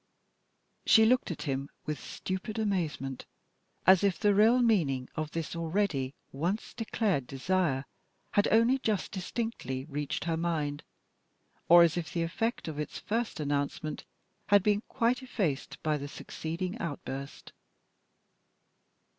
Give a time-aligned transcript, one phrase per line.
[0.83, 3.27] She looked at him with stupid amazement,
[3.85, 7.85] as if the real meaning of this already once declared desire
[8.31, 10.81] had only just distinctly reached her mind,
[11.69, 14.03] or as if the effect of its first announcement
[14.47, 17.53] had been quite effaced by the succeeding outburst.